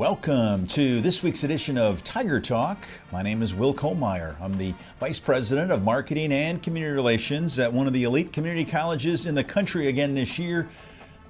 Welcome 0.00 0.66
to 0.68 1.02
this 1.02 1.22
week's 1.22 1.44
edition 1.44 1.76
of 1.76 2.02
Tiger 2.02 2.40
Talk. 2.40 2.86
My 3.12 3.20
name 3.20 3.42
is 3.42 3.54
Will 3.54 3.74
Kollmeyer. 3.74 4.34
I'm 4.40 4.56
the 4.56 4.72
Vice 4.98 5.20
President 5.20 5.70
of 5.70 5.84
Marketing 5.84 6.32
and 6.32 6.62
Community 6.62 6.94
Relations 6.94 7.58
at 7.58 7.70
one 7.70 7.86
of 7.86 7.92
the 7.92 8.04
elite 8.04 8.32
community 8.32 8.64
colleges 8.64 9.26
in 9.26 9.34
the 9.34 9.44
country 9.44 9.88
again 9.88 10.14
this 10.14 10.38
year, 10.38 10.70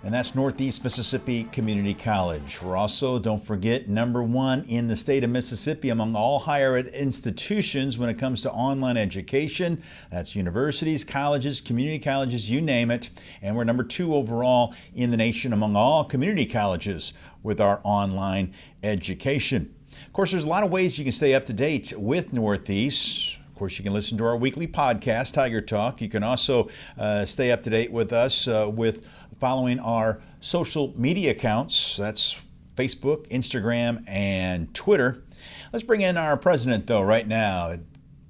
and 0.03 0.15
that's 0.15 0.35
Northeast 0.35 0.83
Mississippi 0.83 1.45
Community 1.45 1.93
College. 1.93 2.63
We're 2.63 2.77
also, 2.77 3.19
don't 3.19 3.43
forget, 3.43 3.87
number 3.87 4.23
one 4.23 4.65
in 4.67 4.89
the 4.89 4.97
state 4.97 5.25
of 5.25 5.31
Mississippi 5.31 5.91
among 5.91 6.15
all 6.15 6.39
higher 6.39 6.75
ed 6.77 6.87
institutions 6.87 7.99
when 7.99 8.09
it 8.09 8.19
comes 8.19 8.43
to 8.43 8.53
online 8.53 8.97
education. 8.97 9.83
That's 10.11 10.35
universities, 10.35 11.05
colleges, 11.05 11.61
community 11.61 11.99
colleges, 11.99 12.51
you 12.51 12.63
name 12.63 12.91
it. 12.91 13.11
And 13.43 13.55
we're 13.57 13.65
number 13.65 13.85
two 13.85 14.15
overall 14.15 14.75
in 14.95 15.11
the 15.11 15.19
nation 15.19 15.53
among 15.53 15.77
all 15.77 16.05
community 16.05 16.47
colleges 16.47 17.13
with 17.43 17.61
our 17.61 17.81
online 17.85 18.55
education. 18.83 19.75
Of 20.07 20.13
course, 20.15 20.31
there's 20.31 20.45
a 20.45 20.49
lot 20.49 20.65
of 20.65 20.71
ways 20.71 20.99
you 20.99 21.05
can 21.05 21.13
stay 21.13 21.35
up 21.35 21.45
to 21.47 21.53
date 21.53 21.93
with 21.97 22.33
Northeast. 22.33 23.40
Course, 23.61 23.79
you 23.79 23.85
can 23.85 23.93
listen 23.93 24.17
to 24.17 24.25
our 24.25 24.39
weekly 24.39 24.67
podcast, 24.67 25.35
Tiger 25.35 25.61
Talk. 25.61 26.01
You 26.01 26.09
can 26.09 26.23
also 26.23 26.71
uh, 26.97 27.27
stay 27.27 27.53
up 27.53 27.61
to 27.61 27.69
date 27.69 27.93
with 27.93 28.11
us 28.11 28.49
uh, 28.49 28.71
with 28.73 29.07
following 29.39 29.79
our 29.79 30.23
social 30.41 30.95
media 30.99 31.33
accounts. 31.33 31.99
That's 31.99 32.43
Facebook, 32.75 33.29
Instagram, 33.29 34.03
and 34.09 34.73
Twitter. 34.73 35.25
Let's 35.75 35.83
bring 35.83 36.01
in 36.01 36.17
our 36.17 36.39
president, 36.39 36.87
though, 36.87 37.03
right 37.03 37.29
now. 37.29 37.77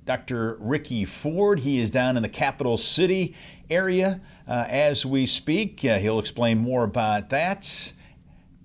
Dr. 0.05 0.57
Ricky 0.59 1.05
Ford. 1.05 1.61
He 1.61 1.79
is 1.79 1.93
down 1.93 2.17
in 2.17 2.25
the 2.25 2.29
capital 2.29 2.77
city 2.77 3.37
area 3.71 4.21
uh, 4.49 4.67
as 4.69 5.07
we 5.07 5.27
speak. 5.27 5.85
Uh, 5.85 5.99
he'll 5.99 6.19
explain 6.19 6.59
more 6.59 6.83
about 6.83 7.31
that 7.31 7.93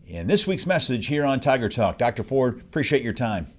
in 0.07 0.25
this 0.25 0.47
week's 0.47 0.65
message 0.65 1.05
here 1.05 1.25
on 1.25 1.39
Tiger 1.39 1.69
Talk. 1.69 1.99
Dr. 1.99 2.23
Ford, 2.23 2.59
appreciate 2.59 3.03
your 3.03 3.13
time. 3.13 3.49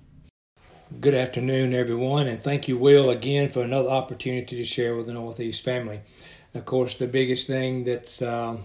Good 0.88 1.14
afternoon, 1.14 1.74
everyone, 1.74 2.28
and 2.28 2.40
thank 2.40 2.68
you, 2.68 2.78
Will, 2.78 3.10
again 3.10 3.48
for 3.48 3.60
another 3.60 3.88
opportunity 3.88 4.56
to 4.58 4.64
share 4.64 4.96
with 4.96 5.06
the 5.06 5.14
Northeast 5.14 5.64
family. 5.64 6.00
Of 6.54 6.64
course, 6.64 6.96
the 6.96 7.08
biggest 7.08 7.48
thing 7.48 7.82
that's 7.82 8.22
um, 8.22 8.60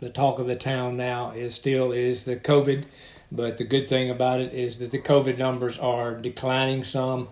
the 0.00 0.08
talk 0.08 0.38
of 0.38 0.46
the 0.46 0.56
town 0.56 0.96
now 0.96 1.32
is 1.32 1.54
still 1.54 1.92
is 1.92 2.24
the 2.24 2.36
COVID, 2.36 2.86
but 3.30 3.58
the 3.58 3.64
good 3.64 3.86
thing 3.86 4.08
about 4.08 4.40
it 4.40 4.54
is 4.54 4.78
that 4.78 4.88
the 4.88 4.98
COVID 4.98 5.36
numbers 5.36 5.78
are 5.78 6.14
declining 6.14 6.84
some. 6.84 7.28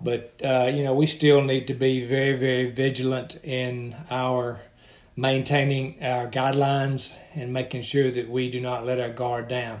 But 0.00 0.40
uh, 0.44 0.70
you 0.72 0.84
know, 0.84 0.94
we 0.94 1.08
still 1.08 1.42
need 1.42 1.66
to 1.66 1.74
be 1.74 2.06
very, 2.06 2.36
very 2.36 2.70
vigilant 2.70 3.40
in 3.42 3.96
our 4.12 4.60
maintaining 5.16 6.04
our 6.04 6.28
guidelines 6.28 7.14
and 7.34 7.52
making 7.52 7.82
sure 7.82 8.12
that 8.12 8.30
we 8.30 8.48
do 8.48 8.60
not 8.60 8.86
let 8.86 9.00
our 9.00 9.10
guard 9.10 9.48
down. 9.48 9.80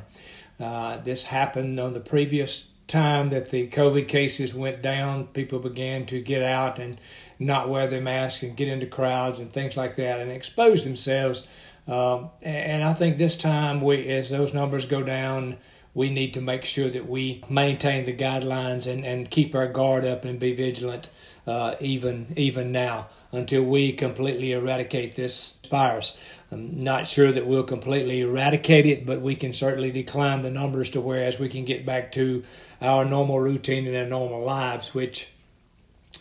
Uh, 0.58 0.96
this 0.98 1.22
happened 1.22 1.78
on 1.78 1.92
the 1.92 2.00
previous 2.00 2.71
time 2.92 3.30
that 3.30 3.50
the 3.50 3.68
COVID 3.68 4.06
cases 4.06 4.54
went 4.54 4.82
down. 4.82 5.26
People 5.28 5.58
began 5.58 6.06
to 6.06 6.20
get 6.20 6.42
out 6.42 6.78
and 6.78 6.98
not 7.38 7.68
wear 7.68 7.88
their 7.88 8.00
masks 8.00 8.42
and 8.42 8.56
get 8.56 8.68
into 8.68 8.86
crowds 8.86 9.40
and 9.40 9.52
things 9.52 9.76
like 9.76 9.96
that 9.96 10.20
and 10.20 10.30
expose 10.30 10.84
themselves 10.84 11.48
um, 11.88 12.30
and 12.42 12.84
I 12.84 12.94
think 12.94 13.18
this 13.18 13.36
time, 13.36 13.80
we, 13.80 14.08
as 14.08 14.30
those 14.30 14.54
numbers 14.54 14.86
go 14.86 15.02
down, 15.02 15.56
we 15.94 16.10
need 16.10 16.34
to 16.34 16.40
make 16.40 16.64
sure 16.64 16.88
that 16.88 17.08
we 17.08 17.42
maintain 17.50 18.06
the 18.06 18.14
guidelines 18.14 18.86
and, 18.86 19.04
and 19.04 19.30
keep 19.30 19.54
our 19.54 19.66
guard 19.66 20.04
up 20.04 20.24
and 20.24 20.38
be 20.38 20.54
vigilant 20.54 21.10
uh, 21.46 21.74
even 21.80 22.32
even 22.36 22.70
now 22.70 23.08
until 23.32 23.64
we 23.64 23.92
completely 23.92 24.52
eradicate 24.52 25.16
this 25.16 25.58
virus. 25.68 26.16
I'm 26.52 26.80
not 26.80 27.06
sure 27.06 27.32
that 27.32 27.46
we'll 27.46 27.64
completely 27.64 28.20
eradicate 28.20 28.86
it, 28.86 29.04
but 29.04 29.20
we 29.20 29.34
can 29.34 29.52
certainly 29.52 29.90
decline 29.90 30.42
the 30.42 30.50
numbers 30.50 30.90
to 30.90 31.00
whereas 31.00 31.38
we 31.38 31.48
can 31.48 31.64
get 31.64 31.84
back 31.84 32.12
to 32.12 32.44
our 32.82 33.04
normal 33.04 33.40
routine 33.40 33.86
and 33.86 33.96
our 33.96 34.06
normal 34.06 34.44
lives, 34.44 34.94
which 34.94 35.28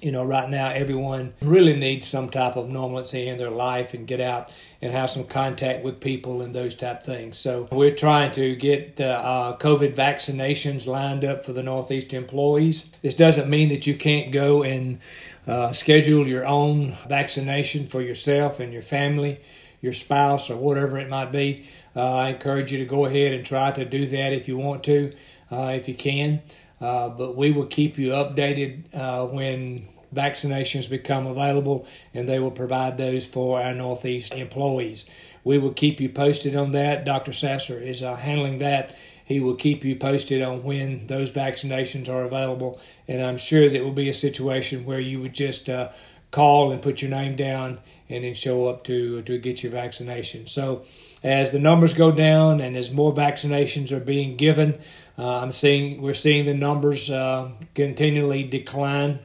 you 0.02 0.12
know, 0.12 0.24
right 0.24 0.50
now 0.50 0.70
everyone 0.70 1.34
really 1.42 1.76
needs 1.76 2.08
some 2.08 2.30
type 2.30 2.56
of 2.56 2.70
normalcy 2.70 3.28
in 3.28 3.38
their 3.38 3.52
life 3.52 3.94
and 3.94 4.08
get 4.08 4.20
out 4.20 4.50
and 4.82 4.92
have 4.92 5.12
some 5.12 5.26
contact 5.26 5.84
with 5.84 6.00
people 6.00 6.42
and 6.42 6.56
those 6.56 6.76
type 6.76 7.04
things. 7.04 7.38
So 7.38 7.68
we're 7.72 7.96
trying 7.96 8.32
to 8.32 8.56
get 8.56 8.96
the 8.96 9.10
uh, 9.10 9.58
COVID 9.58 9.94
vaccinations 9.94 10.88
lined 10.88 11.24
up 11.24 11.46
for 11.46 11.54
the 11.54 11.62
Northeast 11.62 12.14
employees. 12.14 12.86
This 13.04 13.16
doesn't 13.16 13.48
mean 13.48 13.70
that 13.70 13.86
you 13.86 13.96
can't 13.96 14.32
go 14.32 14.64
and 14.64 15.00
uh, 15.46 15.72
schedule 15.72 16.28
your 16.28 16.46
own 16.46 16.94
vaccination 17.08 17.86
for 17.86 18.02
yourself 18.02 18.60
and 18.60 18.74
your 18.74 18.82
family, 18.82 19.40
your 19.82 19.94
spouse, 19.94 20.50
or 20.50 20.58
whatever 20.58 20.98
it 20.98 21.10
might 21.10 21.32
be. 21.32 21.68
Uh, 21.96 22.16
I 22.16 22.30
encourage 22.30 22.72
you 22.72 22.80
to 22.80 22.86
go 22.86 23.06
ahead 23.06 23.34
and 23.34 23.46
try 23.46 23.72
to 23.72 23.86
do 23.86 24.08
that 24.08 24.34
if 24.34 24.48
you 24.48 24.58
want 24.58 24.84
to, 24.86 25.14
if 25.52 25.88
you 25.88 25.96
can. 25.96 26.42
Uh, 26.80 27.10
but 27.10 27.36
we 27.36 27.52
will 27.52 27.68
keep 27.68 27.98
you 27.98 28.10
updated 28.10 28.84
uh, 28.96 29.26
when 29.28 29.88
vaccinations 30.14 30.90
become 30.90 31.28
available, 31.28 31.86
and 32.14 32.28
they 32.28 32.40
will 32.40 32.52
provide 32.52 32.98
those 32.98 33.26
for 33.26 33.62
our 33.62 33.74
Northeast 33.74 34.34
employees. 34.34 35.10
We 35.44 35.58
will 35.58 35.74
keep 35.74 36.00
you 36.00 36.10
posted 36.10 36.56
on 36.56 36.72
that. 36.74 37.06
Dr. 37.06 37.34
Sasser 37.34 37.80
is 37.80 38.04
uh, 38.04 38.16
handling 38.16 38.60
that. 38.60 38.96
He 39.24 39.40
will 39.40 39.56
keep 39.56 39.86
you 39.86 39.96
posted 39.96 40.42
on 40.42 40.64
when 40.64 41.08
those 41.08 41.32
vaccinations 41.32 42.10
are 42.10 42.24
available, 42.24 42.80
and 43.08 43.22
I'm 43.22 43.38
sure 43.38 43.70
that 43.70 43.84
will 43.84 43.92
be 43.92 44.10
a 44.10 44.14
situation 44.14 44.86
where 44.86 45.00
you 45.00 45.22
would 45.22 45.34
just 45.34 45.70
uh, 45.70 45.90
call 46.32 46.72
and 46.72 46.82
put 46.82 47.02
your 47.02 47.12
name 47.12 47.36
down 47.36 47.80
and 48.10 48.24
then 48.24 48.34
show 48.34 48.68
up 48.68 48.84
to 48.86 49.22
to 49.22 49.38
get 49.38 49.64
your 49.64 49.72
vaccination. 49.72 50.48
So, 50.48 50.84
as 51.24 51.52
the 51.52 51.60
numbers 51.60 51.94
go 51.94 52.12
down 52.12 52.62
and 52.62 52.76
as 52.76 52.92
more 52.92 53.14
vaccinations 53.14 53.92
are 53.92 54.00
being 54.00 54.38
given, 54.38 54.80
uh, 55.18 55.40
I'm 55.40 55.52
seeing 55.52 56.02
we're 56.02 56.14
seeing 56.14 56.46
the 56.46 56.54
numbers 56.54 57.10
uh, 57.10 57.52
continually 57.76 58.44
decline. 58.44 59.20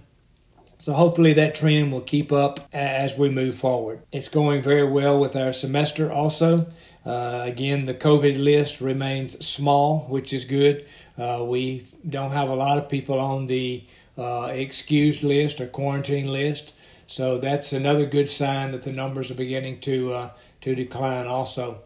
So 0.78 0.92
hopefully 0.92 1.32
that 1.32 1.54
trend 1.54 1.90
will 1.90 2.02
keep 2.02 2.32
up 2.32 2.60
as 2.72 3.16
we 3.16 3.28
move 3.28 3.56
forward. 3.56 4.02
It's 4.12 4.28
going 4.28 4.62
very 4.62 4.86
well 4.88 5.18
with 5.18 5.34
our 5.34 5.52
semester 5.52 6.12
also. 6.12 6.66
Uh, 7.04 7.42
again, 7.44 7.86
the 7.86 7.94
COVID 7.94 8.42
list 8.42 8.80
remains 8.80 9.44
small, 9.44 10.00
which 10.08 10.32
is 10.32 10.44
good. 10.44 10.84
Uh, 11.16 11.44
we 11.44 11.86
don't 12.08 12.32
have 12.32 12.50
a 12.50 12.54
lot 12.54 12.78
of 12.78 12.88
people 12.88 13.18
on 13.18 13.46
the 13.46 13.84
uh, 14.18 14.48
excused 14.52 15.22
list 15.22 15.60
or 15.60 15.66
quarantine 15.66 16.26
list, 16.26 16.74
so 17.06 17.38
that's 17.38 17.72
another 17.72 18.06
good 18.06 18.28
sign 18.28 18.72
that 18.72 18.82
the 18.82 18.92
numbers 18.92 19.30
are 19.30 19.34
beginning 19.34 19.80
to 19.80 20.12
uh, 20.12 20.30
to 20.60 20.74
decline 20.74 21.26
also. 21.26 21.82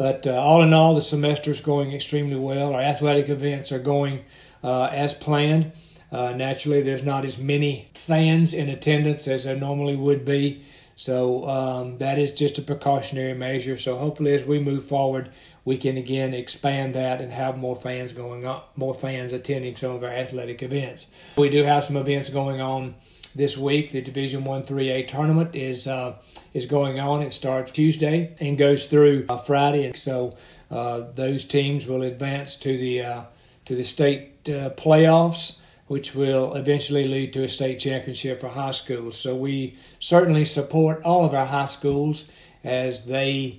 But 0.00 0.26
uh, 0.26 0.30
all 0.30 0.62
in 0.62 0.72
all, 0.72 0.94
the 0.94 1.02
semester 1.02 1.50
is 1.50 1.60
going 1.60 1.92
extremely 1.92 2.36
well. 2.36 2.72
Our 2.72 2.80
athletic 2.80 3.28
events 3.28 3.70
are 3.70 3.78
going 3.78 4.24
uh, 4.64 4.84
as 4.84 5.12
planned. 5.12 5.72
Uh, 6.10 6.32
naturally, 6.32 6.80
there's 6.80 7.02
not 7.02 7.26
as 7.26 7.36
many 7.36 7.90
fans 7.92 8.54
in 8.54 8.70
attendance 8.70 9.28
as 9.28 9.44
there 9.44 9.56
normally 9.56 9.96
would 9.96 10.24
be. 10.24 10.62
So 10.96 11.46
um, 11.46 11.98
that 11.98 12.18
is 12.18 12.32
just 12.32 12.56
a 12.56 12.62
precautionary 12.62 13.34
measure. 13.34 13.76
So 13.76 13.98
hopefully, 13.98 14.32
as 14.32 14.42
we 14.42 14.58
move 14.58 14.86
forward, 14.86 15.32
we 15.66 15.76
can 15.76 15.98
again 15.98 16.32
expand 16.32 16.94
that 16.94 17.20
and 17.20 17.30
have 17.30 17.58
more 17.58 17.76
fans 17.76 18.14
going 18.14 18.46
on, 18.46 18.62
more 18.76 18.94
fans 18.94 19.34
attending 19.34 19.76
some 19.76 19.90
of 19.90 20.02
our 20.02 20.08
athletic 20.08 20.62
events. 20.62 21.10
We 21.36 21.50
do 21.50 21.62
have 21.64 21.84
some 21.84 21.96
events 21.96 22.30
going 22.30 22.62
on 22.62 22.94
this 23.34 23.56
week. 23.56 23.90
The 23.90 24.00
Division 24.00 24.44
One 24.44 24.62
3A 24.62 25.08
tournament 25.08 25.54
is 25.54 25.86
uh, 25.86 26.16
is 26.54 26.66
going 26.66 27.00
on. 27.00 27.22
It 27.22 27.32
starts 27.32 27.72
Tuesday 27.72 28.34
and 28.40 28.58
goes 28.58 28.86
through 28.86 29.26
uh, 29.28 29.36
Friday, 29.38 29.86
and 29.86 29.96
so 29.96 30.36
uh, 30.70 31.02
those 31.14 31.44
teams 31.44 31.86
will 31.86 32.02
advance 32.02 32.56
to 32.56 32.76
the 32.76 33.02
uh, 33.02 33.22
to 33.66 33.74
the 33.74 33.84
state 33.84 34.48
uh, 34.48 34.70
playoffs 34.70 35.58
which 35.90 36.14
will 36.14 36.54
eventually 36.54 37.08
lead 37.08 37.32
to 37.32 37.42
a 37.42 37.48
state 37.48 37.80
championship 37.80 38.40
for 38.40 38.46
high 38.46 38.70
schools. 38.70 39.18
So 39.18 39.34
we 39.34 39.76
certainly 39.98 40.44
support 40.44 41.02
all 41.02 41.24
of 41.24 41.34
our 41.34 41.46
high 41.46 41.64
schools 41.64 42.30
as 42.62 43.06
they 43.06 43.58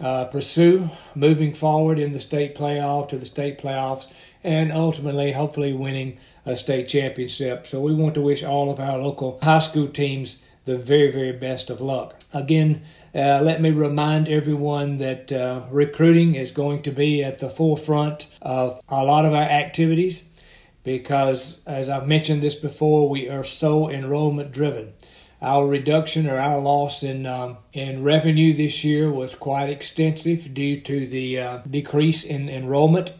uh, 0.00 0.24
pursue 0.24 0.88
moving 1.14 1.52
forward 1.52 1.98
in 1.98 2.12
the 2.12 2.20
state 2.20 2.54
playoff 2.54 3.10
to 3.10 3.18
the 3.18 3.26
state 3.26 3.58
playoffs 3.58 4.06
and 4.44 4.72
ultimately, 4.72 5.32
hopefully, 5.32 5.74
winning 5.74 6.16
state 6.56 6.88
championship. 6.88 7.66
So 7.66 7.80
we 7.80 7.94
want 7.94 8.14
to 8.14 8.20
wish 8.20 8.42
all 8.42 8.70
of 8.70 8.80
our 8.80 8.98
local 8.98 9.38
high 9.42 9.58
school 9.58 9.88
teams 9.88 10.42
the 10.64 10.76
very, 10.76 11.10
very 11.10 11.32
best 11.32 11.70
of 11.70 11.80
luck. 11.80 12.20
Again, 12.32 12.82
uh, 13.14 13.40
let 13.42 13.60
me 13.62 13.70
remind 13.70 14.28
everyone 14.28 14.98
that 14.98 15.32
uh, 15.32 15.62
recruiting 15.70 16.34
is 16.34 16.50
going 16.50 16.82
to 16.82 16.90
be 16.90 17.24
at 17.24 17.40
the 17.40 17.48
forefront 17.48 18.28
of 18.42 18.80
a 18.88 19.02
lot 19.02 19.24
of 19.24 19.32
our 19.32 19.42
activities 19.42 20.28
because, 20.84 21.62
as 21.66 21.88
I've 21.88 22.06
mentioned 22.06 22.42
this 22.42 22.54
before, 22.54 23.08
we 23.08 23.28
are 23.28 23.44
so 23.44 23.88
enrollment 23.88 24.52
driven. 24.52 24.92
Our 25.40 25.66
reduction 25.66 26.28
or 26.28 26.38
our 26.38 26.60
loss 26.60 27.02
in 27.02 27.24
um, 27.24 27.58
in 27.72 28.02
revenue 28.02 28.52
this 28.52 28.84
year 28.84 29.10
was 29.10 29.34
quite 29.34 29.70
extensive 29.70 30.52
due 30.52 30.80
to 30.80 31.06
the 31.06 31.38
uh, 31.38 31.58
decrease 31.70 32.24
in 32.24 32.48
enrollment. 32.48 33.12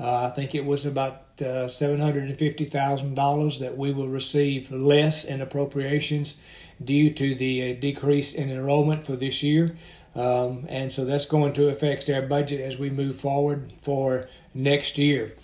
Uh, 0.00 0.26
I 0.26 0.30
think 0.30 0.54
it 0.54 0.64
was 0.64 0.86
about 0.86 1.24
uh, 1.40 1.68
$750,000 1.68 3.58
that 3.58 3.76
we 3.76 3.92
will 3.92 4.08
receive 4.08 4.72
less 4.72 5.26
in 5.26 5.42
appropriations 5.42 6.40
due 6.82 7.10
to 7.10 7.34
the 7.34 7.72
uh, 7.72 7.74
decrease 7.78 8.32
in 8.34 8.50
enrollment 8.50 9.04
for 9.04 9.14
this 9.16 9.42
year. 9.42 9.76
Um, 10.14 10.64
and 10.68 10.90
so 10.90 11.04
that's 11.04 11.26
going 11.26 11.52
to 11.54 11.68
affect 11.68 12.08
our 12.08 12.22
budget 12.22 12.60
as 12.62 12.78
we 12.78 12.88
move 12.88 13.20
forward 13.20 13.74
for 13.82 14.26
next 14.54 14.96
year. 14.96 15.34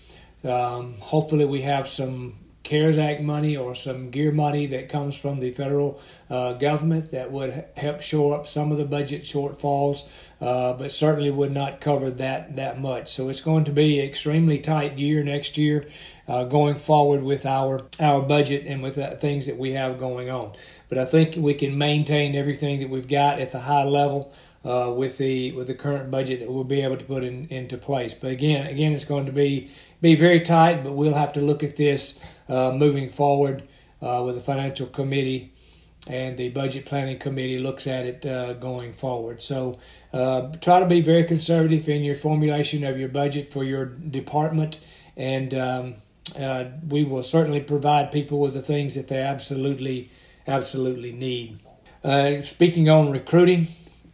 Um, 0.42 0.94
hopefully, 1.00 1.44
we 1.44 1.62
have 1.62 1.88
some 1.88 2.38
CARES 2.66 2.98
Act 2.98 3.22
money 3.22 3.56
or 3.56 3.76
some 3.76 4.10
GEER 4.10 4.32
money 4.32 4.66
that 4.66 4.88
comes 4.88 5.16
from 5.16 5.38
the 5.38 5.52
federal 5.52 6.00
uh, 6.28 6.54
government 6.54 7.12
that 7.12 7.30
would 7.30 7.64
help 7.76 8.02
shore 8.02 8.34
up 8.34 8.48
some 8.48 8.72
of 8.72 8.78
the 8.78 8.84
budget 8.84 9.22
shortfalls, 9.22 10.08
uh, 10.40 10.72
but 10.72 10.90
certainly 10.90 11.30
would 11.30 11.52
not 11.52 11.80
cover 11.80 12.10
that 12.10 12.56
that 12.56 12.80
much. 12.80 13.12
So 13.12 13.28
it's 13.28 13.40
going 13.40 13.66
to 13.66 13.70
be 13.70 14.00
an 14.00 14.06
extremely 14.06 14.58
tight 14.58 14.98
year 14.98 15.22
next 15.22 15.56
year, 15.56 15.88
uh, 16.26 16.42
going 16.44 16.76
forward 16.78 17.22
with 17.22 17.46
our 17.46 17.86
our 18.00 18.20
budget 18.20 18.66
and 18.66 18.82
with 18.82 18.96
the 18.96 19.16
things 19.16 19.46
that 19.46 19.58
we 19.58 19.72
have 19.74 20.00
going 20.00 20.28
on. 20.28 20.52
But 20.88 20.98
I 20.98 21.04
think 21.04 21.36
we 21.36 21.54
can 21.54 21.78
maintain 21.78 22.34
everything 22.34 22.80
that 22.80 22.90
we've 22.90 23.08
got 23.08 23.38
at 23.38 23.50
the 23.50 23.60
high 23.60 23.84
level. 23.84 24.32
Uh, 24.64 24.90
with 24.90 25.16
the 25.18 25.52
with 25.52 25.68
the 25.68 25.74
current 25.74 26.10
budget 26.10 26.40
that 26.40 26.50
we'll 26.50 26.64
be 26.64 26.80
able 26.80 26.96
to 26.96 27.04
put 27.04 27.22
in, 27.22 27.46
into 27.50 27.78
place. 27.78 28.14
But 28.14 28.32
again, 28.32 28.66
again, 28.66 28.94
it's 28.94 29.04
going 29.04 29.26
to 29.26 29.32
be 29.32 29.70
be 30.00 30.16
very 30.16 30.40
tight. 30.40 30.82
But 30.82 30.94
we'll 30.94 31.14
have 31.14 31.34
to 31.34 31.40
look 31.40 31.62
at 31.62 31.76
this 31.76 32.18
uh, 32.48 32.72
moving 32.72 33.10
forward 33.10 33.62
uh, 34.02 34.22
with 34.24 34.34
the 34.34 34.40
financial 34.40 34.86
committee 34.86 35.52
and 36.06 36.36
the 36.36 36.48
budget 36.50 36.86
planning 36.86 37.18
committee 37.18 37.58
looks 37.58 37.86
at 37.86 38.06
it 38.06 38.24
uh, 38.24 38.52
going 38.54 38.92
forward. 38.92 39.42
So 39.42 39.78
uh, 40.12 40.52
try 40.60 40.78
to 40.78 40.86
be 40.86 41.00
very 41.00 41.24
conservative 41.24 41.88
in 41.88 42.04
your 42.04 42.14
formulation 42.14 42.84
of 42.84 42.98
your 42.98 43.08
budget 43.08 43.52
for 43.52 43.64
your 43.64 43.86
department, 43.86 44.78
and 45.16 45.52
um, 45.54 45.94
uh, 46.38 46.66
we 46.88 47.02
will 47.02 47.24
certainly 47.24 47.60
provide 47.60 48.12
people 48.12 48.38
with 48.38 48.54
the 48.54 48.62
things 48.62 48.94
that 48.94 49.08
they 49.08 49.20
absolutely 49.20 50.10
absolutely 50.46 51.10
need. 51.10 51.58
speaking 52.44 52.88
on 52.88 53.10
recruiting. 53.10 53.66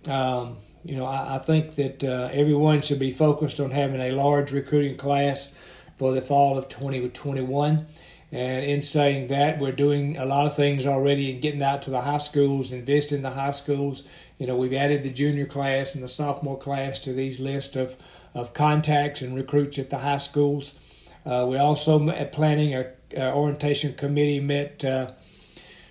Um, 0.08 0.56
you 0.84 0.96
know, 0.96 1.06
I, 1.06 1.36
I 1.36 1.38
think 1.38 1.76
that 1.76 2.02
uh, 2.02 2.28
everyone 2.32 2.82
should 2.82 2.98
be 2.98 3.10
focused 3.10 3.60
on 3.60 3.70
having 3.70 4.00
a 4.00 4.10
large 4.10 4.52
recruiting 4.52 4.96
class 4.96 5.54
for 5.96 6.12
the 6.12 6.22
fall 6.22 6.58
of 6.58 6.68
2021. 6.68 7.86
And 8.32 8.64
in 8.64 8.80
saying 8.80 9.28
that, 9.28 9.58
we're 9.58 9.72
doing 9.72 10.16
a 10.16 10.24
lot 10.24 10.46
of 10.46 10.56
things 10.56 10.86
already 10.86 11.30
and 11.30 11.42
getting 11.42 11.62
out 11.62 11.82
to 11.82 11.90
the 11.90 12.00
high 12.00 12.16
schools, 12.18 12.72
investing 12.72 13.18
in 13.18 13.22
the 13.22 13.30
high 13.30 13.50
schools. 13.50 14.04
You 14.38 14.46
know, 14.46 14.56
we've 14.56 14.72
added 14.72 15.02
the 15.02 15.10
junior 15.10 15.44
class 15.44 15.94
and 15.94 16.02
the 16.02 16.08
sophomore 16.08 16.58
class 16.58 16.98
to 17.00 17.12
these 17.12 17.38
list 17.38 17.76
of, 17.76 17.94
of 18.34 18.54
contacts 18.54 19.20
and 19.20 19.36
recruits 19.36 19.78
at 19.78 19.90
the 19.90 19.98
high 19.98 20.16
schools. 20.16 20.78
Uh, 21.26 21.46
we 21.46 21.58
also 21.58 22.10
planning 22.32 22.74
a, 22.74 22.86
a 23.14 23.34
orientation 23.34 23.92
committee 23.92 24.40
met 24.40 24.82
uh, 24.82 25.12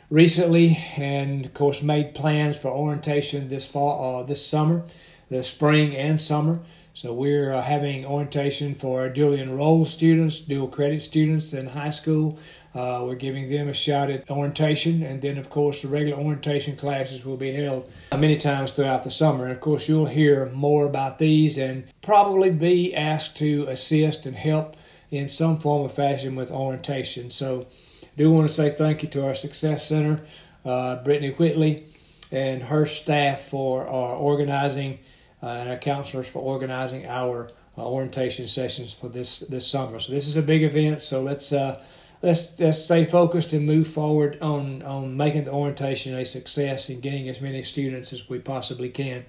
recently, 0.10 0.80
and 0.98 1.46
of 1.46 1.54
course 1.54 1.84
made 1.84 2.16
plans 2.16 2.58
for 2.58 2.70
orientation 2.70 3.50
this 3.50 3.68
fall, 3.68 4.22
uh, 4.22 4.24
this 4.24 4.46
summer, 4.46 4.84
the 5.30 5.44
spring 5.44 5.96
and 5.96 6.20
summer. 6.20 6.60
So 6.94 7.14
we're 7.14 7.54
uh, 7.54 7.62
having 7.62 8.06
orientation 8.06 8.76
for 8.76 9.10
dually 9.10 9.40
enrolled 9.40 9.88
students, 9.88 10.40
dual 10.40 10.68
credit 10.68 11.02
students 11.02 11.54
in 11.54 11.68
high 11.68 11.90
school. 11.90 12.38
Uh, 12.76 13.04
we're 13.06 13.16
giving 13.16 13.50
them 13.50 13.70
a 13.70 13.74
shot 13.74 14.10
at 14.10 14.30
orientation, 14.30 15.02
and 15.02 15.22
then 15.22 15.38
of 15.38 15.50
course 15.50 15.82
the 15.82 15.88
regular 15.88 16.22
orientation 16.22 16.76
classes 16.76 17.24
will 17.24 17.38
be 17.38 17.54
held 17.54 17.90
many 18.18 18.38
times 18.38 18.74
throughout 18.74 19.04
the 19.04 19.10
summer. 19.10 19.46
And 19.46 19.54
of 19.54 19.62
course 19.62 19.88
you'll 19.88 20.06
hear 20.06 20.48
more 20.48 20.86
about 20.86 21.18
these 21.18 21.58
and 21.58 21.86
probably 22.02 22.50
be 22.50 22.94
asked 22.94 23.38
to 23.38 23.66
assist 23.70 24.26
and 24.26 24.36
help 24.36 24.76
in 25.12 25.30
some 25.30 25.60
form 25.60 25.84
or 25.84 25.90
fashion 25.90 26.36
with 26.36 26.52
orientation. 26.52 27.32
So 27.32 27.68
I 28.04 28.08
do 28.18 28.32
want 28.32 28.50
to 28.50 28.54
say 28.54 28.70
thank 28.70 29.02
you 29.02 29.10
to 29.10 29.26
our 29.26 29.36
Success 29.36 29.88
Center, 29.88 30.22
uh, 30.66 31.02
Brittany 31.04 31.32
Whitley, 31.32 31.86
and 32.32 32.64
her 32.64 32.86
staff 32.86 33.46
for 33.46 33.88
uh, 33.88 33.92
organizing 33.92 35.00
uh, 35.42 35.48
and 35.48 35.70
our 35.70 35.78
counselors 35.78 36.28
for 36.28 36.40
organizing 36.40 37.06
our 37.06 37.52
uh, 37.78 37.86
orientation 37.86 38.48
sessions 38.48 38.94
for 38.94 39.10
this 39.10 39.40
this 39.40 39.68
summer. 39.68 40.00
So 40.00 40.12
this 40.12 40.28
is 40.28 40.38
a 40.38 40.42
big 40.42 40.64
event. 40.64 41.02
So 41.02 41.22
let's 41.22 41.54
uh, 41.54 41.82
let's 42.22 42.60
let's 42.60 42.84
stay 42.84 43.06
focused 43.06 43.54
and 43.54 43.66
move 43.66 43.88
forward 43.88 44.38
on 44.42 44.82
on 44.84 45.18
making 45.18 45.46
the 45.46 45.52
orientation 45.52 46.16
a 46.16 46.26
success 46.26 46.90
and 46.90 47.02
getting 47.02 47.30
as 47.30 47.42
many 47.42 47.64
students 47.64 48.14
as 48.14 48.30
we 48.30 48.40
possibly 48.40 48.90
can. 48.90 49.26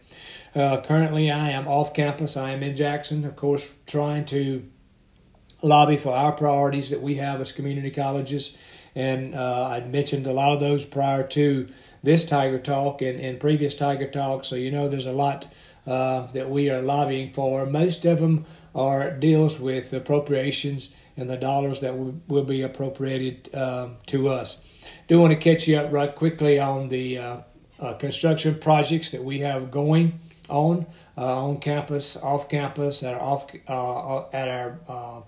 Uh, 0.54 0.80
currently, 0.80 1.30
I 1.30 1.50
am 1.50 1.68
off 1.68 1.94
campus. 1.94 2.36
I 2.36 2.50
am 2.50 2.62
in 2.62 2.76
Jackson, 2.76 3.24
of 3.24 3.36
course, 3.36 3.72
trying 3.86 4.24
to 4.26 4.64
lobby 5.62 5.96
for 5.96 6.12
our 6.12 6.32
priorities 6.32 6.90
that 6.90 7.00
we 7.00 7.14
have 7.16 7.40
as 7.40 7.52
community 7.52 7.90
colleges. 7.90 8.56
And 8.94 9.34
uh, 9.34 9.68
I 9.68 9.80
mentioned 9.86 10.26
a 10.26 10.32
lot 10.32 10.52
of 10.52 10.60
those 10.60 10.84
prior 10.84 11.26
to 11.28 11.68
this 12.02 12.26
Tiger 12.26 12.58
Talk 12.58 13.00
and, 13.00 13.18
and 13.20 13.40
previous 13.40 13.74
Tiger 13.74 14.10
Talk. 14.10 14.44
So 14.44 14.56
you 14.56 14.70
know 14.70 14.88
there's 14.88 15.06
a 15.06 15.12
lot 15.12 15.46
uh, 15.86 16.26
that 16.28 16.48
we 16.48 16.70
are 16.70 16.82
lobbying 16.82 17.32
for. 17.32 17.66
Most 17.66 18.04
of 18.04 18.20
them 18.20 18.46
are 18.74 19.10
deals 19.10 19.58
with 19.60 19.92
appropriations 19.92 20.94
and 21.16 21.28
the 21.28 21.36
dollars 21.36 21.80
that 21.80 21.96
will, 21.96 22.20
will 22.28 22.44
be 22.44 22.62
appropriated 22.62 23.54
uh, 23.54 23.88
to 24.06 24.28
us. 24.28 24.86
Do 25.08 25.20
want 25.20 25.32
to 25.32 25.36
catch 25.36 25.68
you 25.68 25.76
up 25.76 25.92
right 25.92 26.14
quickly 26.14 26.58
on 26.58 26.88
the 26.88 27.18
uh, 27.18 27.40
uh 27.80 27.94
construction 27.94 28.58
projects 28.58 29.10
that 29.10 29.22
we 29.22 29.40
have 29.40 29.70
going 29.70 30.20
on 30.48 30.86
uh, 31.18 31.44
on 31.44 31.58
campus, 31.58 32.16
off 32.16 32.48
campus, 32.48 33.02
at 33.02 33.14
our 33.14 33.20
off 33.20 33.50
uh, 33.68 34.28
at 34.32 34.48
our 34.48 35.24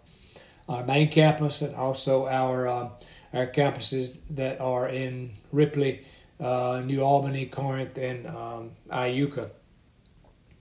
our 0.68 0.84
main 0.84 1.10
campus, 1.10 1.60
and 1.62 1.74
also 1.74 2.26
our 2.26 2.68
our 2.68 3.46
campuses 3.48 4.18
that 4.30 4.60
are 4.60 4.88
in 4.88 5.32
Ripley, 5.52 6.06
New 6.40 7.00
Albany, 7.02 7.46
Corinth, 7.46 7.98
and 7.98 8.26
um, 8.26 8.70
Iuka. 8.90 9.50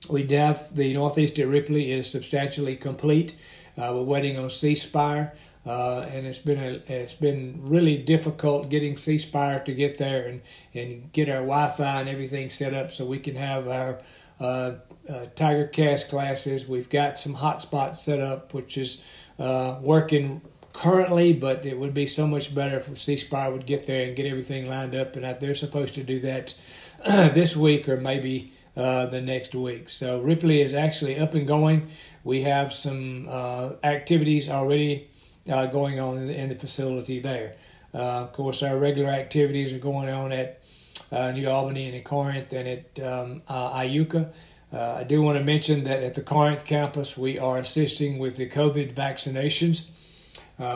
We 0.09 0.27
have 0.27 0.75
the 0.75 0.93
northeast 0.93 1.37
Ripley 1.37 1.91
is 1.91 2.09
substantially 2.09 2.75
complete. 2.75 3.35
Uh, 3.77 3.91
we're 3.93 4.03
waiting 4.03 4.37
on 4.37 4.49
C 4.49 4.75
Spire, 4.75 5.35
uh, 5.65 6.01
and 6.01 6.25
it's 6.27 6.39
been 6.39 6.59
a, 6.59 6.81
it's 6.91 7.13
been 7.13 7.59
really 7.63 7.97
difficult 7.97 8.69
getting 8.69 8.97
C 8.97 9.17
Spire 9.17 9.59
to 9.63 9.73
get 9.73 9.97
there 9.97 10.27
and, 10.27 10.41
and 10.73 11.11
get 11.11 11.29
our 11.29 11.37
Wi-Fi 11.37 12.01
and 12.01 12.09
everything 12.09 12.49
set 12.49 12.73
up 12.73 12.91
so 12.91 13.05
we 13.05 13.19
can 13.19 13.35
have 13.35 13.67
our 13.67 14.01
uh, 14.39 14.73
uh 15.09 15.25
Tiger 15.35 15.67
Cast 15.67 16.09
classes. 16.09 16.67
We've 16.67 16.89
got 16.89 17.17
some 17.17 17.35
hotspots 17.35 17.97
set 17.97 18.19
up, 18.19 18.53
which 18.53 18.77
is 18.77 19.03
uh, 19.39 19.77
working 19.81 20.41
currently, 20.73 21.33
but 21.33 21.65
it 21.65 21.77
would 21.77 21.93
be 21.93 22.07
so 22.07 22.27
much 22.27 22.53
better 22.53 22.77
if 22.77 22.97
C 22.97 23.15
Spire 23.15 23.51
would 23.51 23.65
get 23.65 23.87
there 23.87 24.05
and 24.05 24.15
get 24.15 24.25
everything 24.25 24.67
lined 24.67 24.95
up. 24.95 25.15
And 25.15 25.39
they're 25.39 25.55
supposed 25.55 25.95
to 25.95 26.03
do 26.03 26.19
that 26.21 26.55
this 27.05 27.55
week 27.55 27.87
or 27.87 27.97
maybe 27.97 28.53
uh, 28.75 29.05
the 29.05 29.21
next 29.21 29.53
week. 29.53 29.87
So 29.87 30.19
Ripley 30.19 30.59
is 30.59 30.73
actually 30.73 31.19
up 31.19 31.35
and 31.35 31.45
going. 31.45 31.89
We 32.23 32.41
have 32.41 32.73
some 32.73 33.27
uh, 33.29 33.73
activities 33.83 34.49
already 34.49 35.09
uh, 35.47 35.67
going 35.67 35.99
on 35.99 36.17
in 36.17 36.27
the, 36.27 36.35
in 36.35 36.49
the 36.49 36.55
facility 36.55 37.19
there. 37.19 37.55
Uh, 37.93 38.23
of 38.23 38.33
course, 38.33 38.63
our 38.63 38.75
regular 38.77 39.11
activities 39.11 39.73
are 39.73 39.77
going 39.79 40.09
on 40.09 40.31
at 40.31 40.63
uh, 41.11 41.29
New 41.31 41.47
Albany 41.47 41.85
and 41.85 41.95
in 41.95 42.03
Corinth 42.03 42.51
and 42.51 42.67
at 42.67 42.99
um, 42.99 43.41
Iuka. 43.47 44.31
I 44.71 45.03
do 45.03 45.21
want 45.21 45.37
to 45.37 45.43
mention 45.43 45.83
that 45.83 46.01
at 46.01 46.15
the 46.15 46.23
Corinth 46.23 46.65
campus, 46.65 47.15
we 47.15 47.37
are 47.37 47.59
assisting 47.59 48.17
with 48.17 48.37
the 48.37 48.49
COVID 48.49 48.91
vaccinations. 48.95 49.85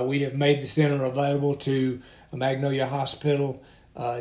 we 0.05 0.19
have 0.19 0.35
made 0.35 0.61
the 0.61 0.67
center 0.67 1.03
available 1.03 1.55
to 1.55 1.99
Magnolia 2.31 2.85
Hospital 2.85 3.63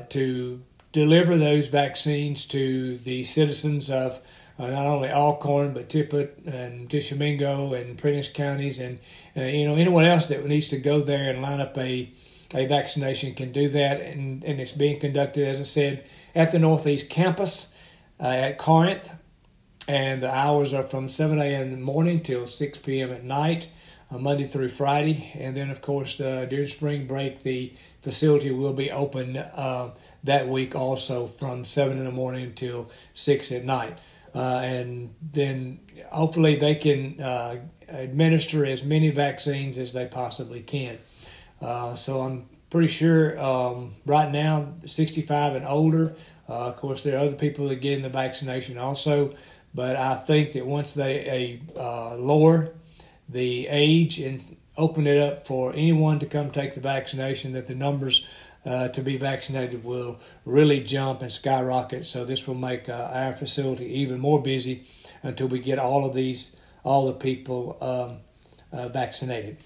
to 0.08 0.62
deliver 0.96 1.36
those 1.36 1.68
vaccines 1.68 2.46
to 2.46 2.96
the 2.96 3.22
citizens 3.22 3.90
of 3.90 4.18
uh, 4.58 4.68
not 4.68 4.86
only 4.86 5.10
Alcorn 5.10 5.74
but 5.74 5.90
Tippah 5.90 6.30
and 6.46 6.88
Tishomingo 6.88 7.74
and 7.74 7.98
Prentiss 7.98 8.30
counties, 8.30 8.78
and 8.78 8.98
uh, 9.36 9.42
you 9.42 9.66
know 9.66 9.74
anyone 9.74 10.06
else 10.06 10.24
that 10.28 10.46
needs 10.46 10.68
to 10.68 10.78
go 10.78 11.02
there 11.02 11.28
and 11.28 11.42
line 11.42 11.60
up 11.60 11.76
a 11.76 12.10
a 12.54 12.64
vaccination 12.64 13.34
can 13.34 13.52
do 13.52 13.68
that, 13.68 14.00
and, 14.00 14.42
and 14.44 14.58
it's 14.58 14.72
being 14.72 14.98
conducted, 14.98 15.46
as 15.46 15.60
I 15.60 15.64
said, 15.64 16.06
at 16.34 16.50
the 16.50 16.58
Northeast 16.58 17.10
campus 17.10 17.74
uh, 18.18 18.28
at 18.28 18.56
Corinth, 18.56 19.12
and 19.86 20.22
the 20.22 20.34
hours 20.34 20.72
are 20.72 20.84
from 20.84 21.08
7 21.08 21.38
a.m. 21.38 21.62
in 21.64 21.70
the 21.72 21.76
morning 21.76 22.22
till 22.22 22.46
6 22.46 22.78
p.m. 22.78 23.12
at 23.12 23.22
night, 23.22 23.68
Monday 24.10 24.46
through 24.46 24.68
Friday, 24.68 25.32
and 25.34 25.56
then 25.56 25.70
of 25.70 25.82
course 25.82 26.16
the, 26.16 26.46
during 26.48 26.68
spring 26.68 27.06
break 27.06 27.42
the 27.42 27.72
facility 28.02 28.50
will 28.52 28.72
be 28.72 28.90
open 28.90 29.36
uh, 29.36 29.90
that 30.22 30.48
week 30.48 30.74
also 30.74 31.26
from 31.26 31.64
7 31.64 31.98
in 31.98 32.04
the 32.04 32.12
morning 32.12 32.44
until 32.44 32.90
6 33.14 33.52
at 33.52 33.64
night. 33.64 33.98
Uh, 34.34 34.60
and 34.62 35.14
then 35.32 35.80
hopefully 36.10 36.56
they 36.56 36.74
can 36.74 37.20
uh, 37.20 37.56
administer 37.88 38.64
as 38.66 38.84
many 38.84 39.10
vaccines 39.10 39.78
as 39.78 39.92
they 39.92 40.06
possibly 40.06 40.60
can. 40.60 40.98
Uh, 41.60 41.94
so 41.94 42.20
I'm 42.20 42.46
pretty 42.70 42.88
sure 42.88 43.40
um, 43.40 43.94
right 44.04 44.30
now, 44.30 44.74
65 44.84 45.56
and 45.56 45.66
older, 45.66 46.14
uh, 46.48 46.52
of 46.52 46.76
course, 46.76 47.02
there 47.02 47.16
are 47.16 47.26
other 47.26 47.36
people 47.36 47.68
that 47.68 47.76
get 47.76 47.94
in 47.94 48.02
the 48.02 48.08
vaccination 48.08 48.78
also, 48.78 49.34
but 49.74 49.96
I 49.96 50.14
think 50.14 50.52
that 50.52 50.66
once 50.66 50.94
they 50.94 51.60
uh, 51.76 52.14
lower 52.16 52.72
the 53.28 53.66
age 53.68 54.18
and 54.18 54.56
open 54.76 55.06
it 55.06 55.18
up 55.18 55.46
for 55.46 55.72
anyone 55.72 56.18
to 56.18 56.26
come 56.26 56.50
take 56.50 56.74
the 56.74 56.80
vaccination, 56.80 57.52
that 57.52 57.66
the 57.66 57.74
numbers 57.74 58.26
uh, 58.64 58.88
to 58.88 59.00
be 59.00 59.16
vaccinated 59.16 59.84
will 59.84 60.18
really 60.44 60.80
jump 60.80 61.22
and 61.22 61.32
skyrocket. 61.32 62.04
So 62.04 62.24
this 62.24 62.46
will 62.46 62.56
make 62.56 62.88
uh, 62.88 63.10
our 63.12 63.32
facility 63.32 63.86
even 64.00 64.18
more 64.18 64.42
busy 64.42 64.84
until 65.22 65.48
we 65.48 65.60
get 65.60 65.78
all 65.78 66.04
of 66.04 66.14
these, 66.14 66.56
all 66.84 67.06
the 67.06 67.12
people 67.12 67.76
um, 67.80 68.78
uh, 68.78 68.88
vaccinated. 68.88 69.58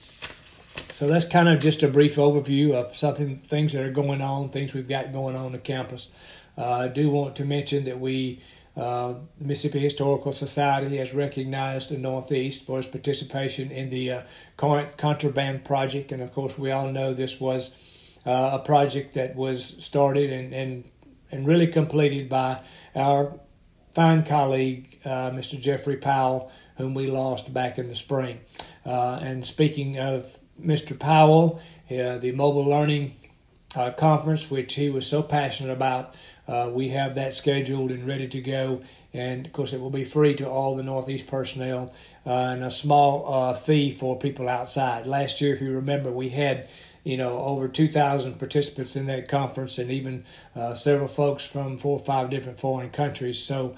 So 0.90 1.08
that's 1.08 1.24
kind 1.24 1.48
of 1.48 1.60
just 1.60 1.82
a 1.82 1.88
brief 1.88 2.16
overview 2.16 2.74
of 2.74 2.94
something, 2.94 3.38
things 3.38 3.72
that 3.72 3.82
are 3.82 3.90
going 3.90 4.20
on, 4.20 4.50
things 4.50 4.74
we've 4.74 4.88
got 4.88 5.12
going 5.12 5.34
on 5.34 5.54
on 5.54 5.60
campus. 5.60 6.14
Uh, 6.58 6.70
I 6.70 6.88
do 6.88 7.10
want 7.10 7.36
to 7.36 7.44
mention 7.44 7.84
that 7.84 7.98
we, 7.98 8.42
uh, 8.76 9.14
the 9.38 9.46
Mississippi 9.46 9.80
Historical 9.80 10.32
Society, 10.32 10.96
has 10.98 11.12
recognized 11.12 11.90
the 11.90 11.98
Northeast 11.98 12.64
for 12.64 12.78
its 12.78 12.88
participation 12.88 13.70
in 13.70 13.90
the 13.90 14.12
uh, 14.12 14.22
Contraband 14.56 15.64
Project, 15.64 16.12
and 16.12 16.22
of 16.22 16.32
course, 16.32 16.56
we 16.56 16.70
all 16.70 16.90
know 16.90 17.12
this 17.12 17.40
was 17.40 18.18
uh, 18.26 18.50
a 18.54 18.58
project 18.58 19.14
that 19.14 19.34
was 19.34 19.64
started 19.84 20.30
and, 20.30 20.52
and 20.52 20.84
and 21.32 21.46
really 21.46 21.66
completed 21.66 22.28
by 22.28 22.60
our 22.94 23.38
fine 23.92 24.24
colleague, 24.24 24.98
uh, 25.04 25.30
Mr. 25.30 25.60
Jeffrey 25.60 25.96
Powell, 25.96 26.50
whom 26.76 26.94
we 26.94 27.06
lost 27.06 27.52
back 27.52 27.78
in 27.78 27.88
the 27.88 27.94
spring. 27.94 28.40
Uh, 28.84 29.18
and 29.22 29.44
speaking 29.44 29.98
of 29.98 30.38
Mr. 30.60 30.98
Powell, 30.98 31.60
uh, 31.90 32.18
the 32.18 32.32
Mobile 32.32 32.68
Learning 32.68 33.14
uh, 33.74 33.90
Conference, 33.92 34.50
which 34.50 34.74
he 34.74 34.90
was 34.90 35.06
so 35.06 35.22
passionate 35.22 35.72
about, 35.72 36.14
uh, 36.48 36.70
we 36.72 36.88
have 36.88 37.14
that 37.14 37.32
scheduled 37.32 37.90
and 37.90 38.06
ready 38.06 38.26
to 38.28 38.40
go. 38.40 38.82
And 39.12 39.46
of 39.46 39.52
course, 39.52 39.72
it 39.72 39.80
will 39.80 39.90
be 39.90 40.04
free 40.04 40.34
to 40.34 40.48
all 40.48 40.74
the 40.74 40.82
Northeast 40.82 41.26
personnel 41.26 41.94
uh, 42.26 42.30
and 42.30 42.64
a 42.64 42.70
small 42.70 43.54
fee 43.54 43.92
for 43.92 44.18
people 44.18 44.48
outside. 44.48 45.06
Last 45.06 45.40
year, 45.40 45.54
if 45.54 45.60
you 45.60 45.72
remember, 45.72 46.10
we 46.10 46.30
had 46.30 46.68
you 47.04 47.16
know, 47.16 47.38
over 47.38 47.68
2,000 47.68 48.38
participants 48.38 48.96
in 48.96 49.06
that 49.06 49.28
conference 49.28 49.78
and 49.78 49.90
even 49.90 50.24
uh, 50.54 50.74
several 50.74 51.08
folks 51.08 51.44
from 51.44 51.78
four 51.78 51.98
or 51.98 52.04
five 52.04 52.30
different 52.30 52.58
foreign 52.58 52.90
countries. 52.90 53.42
So 53.42 53.74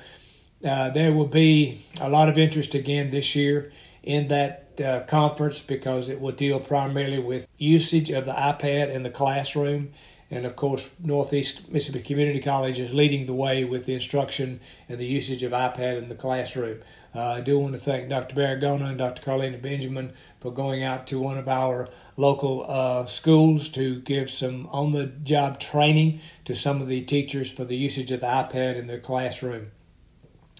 uh, 0.64 0.90
there 0.90 1.12
will 1.12 1.26
be 1.26 1.82
a 2.00 2.08
lot 2.08 2.28
of 2.28 2.37
interest 2.37 2.75
again 2.75 3.11
this 3.11 3.37
year 3.37 3.72
in 4.02 4.28
that 4.28 4.80
uh, 4.80 5.00
conference 5.00 5.61
because 5.61 6.09
it 6.09 6.21
will 6.21 6.32
deal 6.32 6.59
primarily 6.59 7.18
with 7.18 7.47
usage 7.59 8.11
of 8.11 8.25
the 8.25 8.32
iPad 8.32 8.92
in 8.92 9.02
the 9.02 9.11
classroom. 9.11 9.92
And 10.30 10.47
of 10.47 10.56
course, 10.56 10.94
Northeast 10.99 11.71
Mississippi 11.71 12.02
Community 12.02 12.40
College 12.40 12.80
is 12.80 12.94
leading 12.94 13.26
the 13.26 13.35
way 13.35 13.64
with 13.64 13.85
the 13.85 13.92
instruction 13.92 14.61
and 14.88 14.99
the 14.99 15.04
usage 15.04 15.42
of 15.42 15.52
iPad 15.52 15.99
in 15.99 16.09
the 16.09 16.14
classroom. 16.14 16.80
Uh, 17.14 17.32
I 17.32 17.40
do 17.42 17.59
want 17.59 17.75
to 17.75 17.78
thank 17.78 18.09
Dr. 18.09 18.35
Barragona 18.35 18.88
and 18.88 18.97
Dr. 18.97 19.21
Carlina 19.21 19.59
Benjamin 19.59 20.14
for 20.40 20.50
going 20.50 20.82
out 20.82 21.06
to 21.09 21.21
one 21.21 21.37
of 21.37 21.49
our 21.49 21.90
local 22.16 22.64
uh, 22.66 23.04
schools 23.04 23.68
to 23.71 24.00
give 24.00 24.30
some 24.30 24.66
on 24.73 24.92
the 24.92 25.04
job 25.04 25.61
training 25.61 26.21
to 26.47 26.54
some 26.54 26.80
of 26.80 26.88
the 26.88 27.02
teachers 27.02 27.52
for 27.52 27.66
the 27.66 27.76
usage 27.76 28.11
of 28.11 28.21
the 28.21 28.26
iPad 28.26 28.76
in 28.76 28.87
their 28.87 29.00
classroom. 29.00 29.71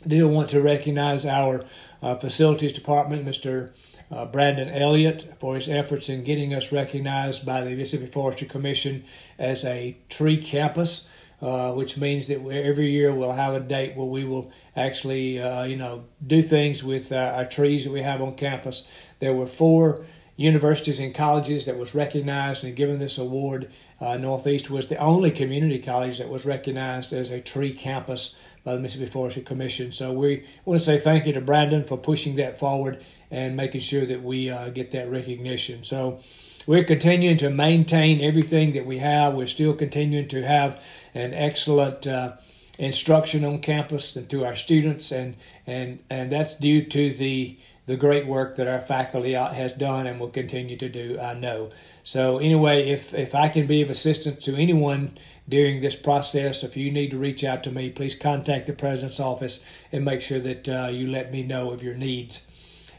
Do 0.06 0.28
want 0.28 0.50
to 0.50 0.61
recognize 0.61 1.25
our 1.25 1.64
uh, 2.02 2.16
facilities 2.16 2.73
department, 2.73 3.25
Mr. 3.25 3.73
Uh, 4.11 4.26
Brandon 4.26 4.68
Elliott, 4.68 5.35
for 5.38 5.54
his 5.54 5.68
efforts 5.68 6.09
in 6.09 6.25
getting 6.25 6.52
us 6.52 6.73
recognized 6.73 7.47
by 7.47 7.62
the 7.62 7.71
Mississippi 7.71 8.11
Forestry 8.11 8.49
Commission 8.49 9.04
as 9.38 9.64
a 9.64 9.97
tree 10.09 10.42
campus. 10.42 11.09
Uh, 11.40 11.73
which 11.73 11.97
means 11.97 12.28
that 12.28 12.40
every 12.47 12.92
year 12.92 13.12
we'll 13.12 13.32
have 13.32 13.52
a 13.52 13.59
date 13.59 13.97
where 13.97 14.06
we 14.06 14.23
will 14.23 14.52
actually, 14.76 15.40
uh, 15.40 15.64
you 15.64 15.75
know, 15.75 16.04
do 16.25 16.40
things 16.40 16.85
with 16.85 17.11
uh, 17.11 17.16
our 17.16 17.44
trees 17.44 17.82
that 17.82 17.90
we 17.90 18.00
have 18.00 18.23
on 18.23 18.32
campus. 18.35 18.87
There 19.18 19.32
were 19.35 19.49
four 19.49 20.04
universities 20.36 20.98
and 20.98 21.14
colleges 21.14 21.66
that 21.66 21.78
was 21.78 21.94
recognized 21.94 22.64
and 22.64 22.74
given 22.74 22.98
this 22.98 23.18
award. 23.18 23.70
Uh, 24.00 24.16
Northeast 24.16 24.70
was 24.70 24.88
the 24.88 24.96
only 24.96 25.30
community 25.30 25.78
college 25.78 26.18
that 26.18 26.28
was 26.28 26.44
recognized 26.44 27.12
as 27.12 27.30
a 27.30 27.40
tree 27.40 27.72
campus 27.74 28.38
by 28.64 28.74
the 28.74 28.80
Mississippi 28.80 29.10
Forestry 29.10 29.42
Commission. 29.42 29.92
So 29.92 30.12
we 30.12 30.44
want 30.64 30.78
to 30.78 30.84
say 30.84 30.98
thank 30.98 31.26
you 31.26 31.32
to 31.32 31.40
Brandon 31.40 31.84
for 31.84 31.98
pushing 31.98 32.36
that 32.36 32.58
forward 32.58 33.02
and 33.30 33.56
making 33.56 33.80
sure 33.80 34.06
that 34.06 34.22
we 34.22 34.50
uh, 34.50 34.68
get 34.70 34.90
that 34.92 35.10
recognition. 35.10 35.82
So 35.82 36.20
we're 36.66 36.84
continuing 36.84 37.38
to 37.38 37.50
maintain 37.50 38.20
everything 38.20 38.72
that 38.74 38.86
we 38.86 38.98
have. 38.98 39.34
We're 39.34 39.46
still 39.46 39.74
continuing 39.74 40.28
to 40.28 40.46
have 40.46 40.80
an 41.14 41.34
excellent 41.34 42.06
uh, 42.06 42.36
instruction 42.78 43.44
on 43.44 43.58
campus 43.60 44.16
and 44.16 44.28
to 44.30 44.44
our 44.44 44.54
students, 44.54 45.10
and 45.10 45.36
and 45.66 46.02
and 46.08 46.30
that's 46.30 46.56
due 46.56 46.84
to 46.84 47.12
the 47.12 47.58
the 47.86 47.96
great 47.96 48.26
work 48.26 48.56
that 48.56 48.68
our 48.68 48.80
faculty 48.80 49.32
has 49.32 49.72
done 49.72 50.06
and 50.06 50.20
will 50.20 50.28
continue 50.30 50.76
to 50.76 50.88
do. 50.88 51.18
I 51.20 51.34
know. 51.34 51.70
So 52.02 52.38
anyway, 52.38 52.88
if 52.88 53.12
if 53.12 53.34
I 53.34 53.48
can 53.48 53.66
be 53.66 53.82
of 53.82 53.90
assistance 53.90 54.44
to 54.44 54.56
anyone 54.56 55.18
during 55.48 55.80
this 55.80 55.96
process, 55.96 56.62
if 56.62 56.76
you 56.76 56.92
need 56.92 57.10
to 57.10 57.18
reach 57.18 57.42
out 57.42 57.64
to 57.64 57.72
me, 57.72 57.90
please 57.90 58.14
contact 58.14 58.66
the 58.66 58.72
president's 58.72 59.18
office 59.18 59.66
and 59.90 60.04
make 60.04 60.20
sure 60.20 60.40
that 60.40 60.68
uh, 60.68 60.88
you 60.92 61.08
let 61.08 61.32
me 61.32 61.42
know 61.42 61.72
of 61.72 61.82
your 61.82 61.94
needs. 61.94 62.48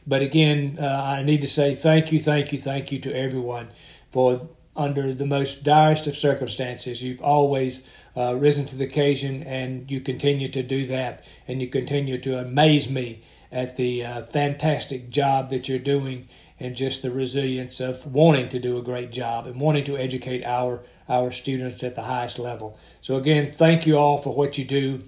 But 0.05 0.21
again, 0.21 0.77
uh, 0.81 0.85
I 0.85 1.23
need 1.23 1.41
to 1.41 1.47
say 1.47 1.75
thank 1.75 2.11
you, 2.11 2.19
thank 2.19 2.51
you, 2.51 2.59
thank 2.59 2.91
you 2.91 2.99
to 2.99 3.15
everyone 3.15 3.69
for 4.11 4.49
under 4.75 5.13
the 5.13 5.25
most 5.25 5.63
direst 5.63 6.07
of 6.07 6.17
circumstances. 6.17 7.01
You've 7.01 7.21
always 7.21 7.89
uh, 8.17 8.35
risen 8.35 8.65
to 8.65 8.75
the 8.75 8.85
occasion 8.85 9.43
and 9.43 9.89
you 9.89 10.01
continue 10.01 10.49
to 10.49 10.63
do 10.63 10.85
that 10.87 11.23
and 11.47 11.61
you 11.61 11.67
continue 11.67 12.19
to 12.19 12.37
amaze 12.39 12.89
me 12.89 13.23
at 13.53 13.77
the 13.77 14.03
uh, 14.03 14.23
fantastic 14.23 15.09
job 15.09 15.49
that 15.51 15.69
you're 15.69 15.79
doing 15.79 16.27
and 16.59 16.75
just 16.75 17.01
the 17.01 17.11
resilience 17.11 17.79
of 17.79 18.05
wanting 18.05 18.49
to 18.49 18.59
do 18.59 18.77
a 18.77 18.81
great 18.81 19.11
job 19.11 19.45
and 19.45 19.61
wanting 19.61 19.85
to 19.85 19.97
educate 19.97 20.43
our 20.43 20.81
our 21.07 21.31
students 21.31 21.83
at 21.83 21.95
the 21.95 22.03
highest 22.03 22.39
level. 22.39 22.79
So 23.01 23.17
again, 23.17 23.51
thank 23.51 23.85
you 23.85 23.97
all 23.97 24.17
for 24.17 24.33
what 24.33 24.57
you 24.57 24.63
do 24.63 25.03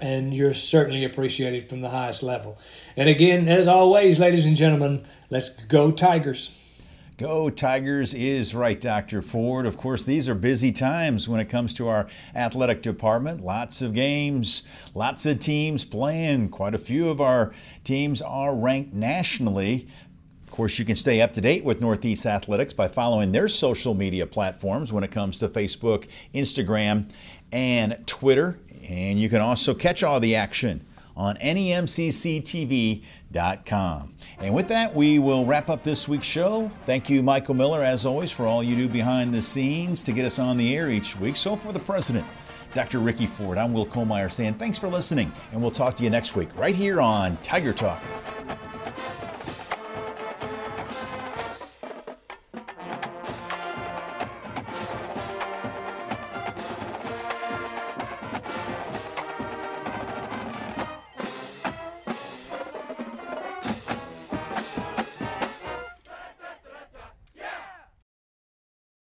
and 0.00 0.34
you're 0.34 0.54
certainly 0.54 1.04
appreciated 1.04 1.68
from 1.68 1.80
the 1.80 1.90
highest 1.90 2.22
level. 2.22 2.58
And 2.96 3.08
again, 3.08 3.48
as 3.48 3.66
always, 3.66 4.18
ladies 4.18 4.46
and 4.46 4.56
gentlemen, 4.56 5.04
let's 5.30 5.48
go 5.64 5.90
Tigers. 5.90 6.56
Go 7.18 7.50
Tigers 7.50 8.14
is 8.14 8.54
right, 8.54 8.80
Dr. 8.80 9.22
Ford. 9.22 9.66
Of 9.66 9.76
course, 9.76 10.04
these 10.04 10.28
are 10.28 10.36
busy 10.36 10.70
times 10.70 11.28
when 11.28 11.40
it 11.40 11.48
comes 11.48 11.74
to 11.74 11.88
our 11.88 12.06
athletic 12.32 12.80
department. 12.80 13.40
Lots 13.40 13.82
of 13.82 13.92
games, 13.92 14.62
lots 14.94 15.26
of 15.26 15.40
teams 15.40 15.84
playing. 15.84 16.50
Quite 16.50 16.76
a 16.76 16.78
few 16.78 17.08
of 17.08 17.20
our 17.20 17.52
teams 17.82 18.22
are 18.22 18.54
ranked 18.54 18.94
nationally. 18.94 19.88
Of 20.44 20.52
course, 20.52 20.78
you 20.78 20.84
can 20.84 20.94
stay 20.94 21.20
up 21.20 21.32
to 21.32 21.40
date 21.40 21.64
with 21.64 21.80
Northeast 21.80 22.24
Athletics 22.24 22.72
by 22.72 22.86
following 22.86 23.32
their 23.32 23.48
social 23.48 23.94
media 23.94 24.24
platforms 24.24 24.92
when 24.92 25.02
it 25.02 25.10
comes 25.10 25.40
to 25.40 25.48
Facebook, 25.48 26.06
Instagram, 26.32 27.10
and 27.50 28.00
Twitter. 28.06 28.60
And 28.88 29.18
you 29.18 29.28
can 29.28 29.40
also 29.40 29.74
catch 29.74 30.04
all 30.04 30.20
the 30.20 30.36
action 30.36 30.86
on 31.18 31.36
nemcctv.com. 31.36 32.94
And 34.40 34.54
with 34.54 34.68
that, 34.68 34.94
we 34.94 35.18
will 35.18 35.44
wrap 35.44 35.68
up 35.68 35.82
this 35.82 36.06
week's 36.06 36.26
show. 36.26 36.70
Thank 36.86 37.10
you, 37.10 37.22
Michael 37.22 37.54
Miller, 37.54 37.82
as 37.82 38.06
always, 38.06 38.30
for 38.30 38.46
all 38.46 38.62
you 38.62 38.76
do 38.76 38.88
behind 38.88 39.34
the 39.34 39.42
scenes 39.42 40.04
to 40.04 40.12
get 40.12 40.24
us 40.24 40.38
on 40.38 40.56
the 40.56 40.76
air 40.76 40.88
each 40.90 41.18
week. 41.18 41.36
So, 41.36 41.56
for 41.56 41.72
the 41.72 41.80
president, 41.80 42.24
Dr. 42.72 43.00
Ricky 43.00 43.26
Ford, 43.26 43.58
I'm 43.58 43.72
Will 43.72 43.86
Kollmeyer 43.86 44.30
saying 44.30 44.54
thanks 44.54 44.78
for 44.78 44.88
listening, 44.88 45.32
and 45.52 45.60
we'll 45.60 45.72
talk 45.72 45.96
to 45.96 46.04
you 46.04 46.10
next 46.10 46.36
week 46.36 46.48
right 46.56 46.74
here 46.74 47.00
on 47.00 47.36
Tiger 47.38 47.72
Talk. 47.72 48.00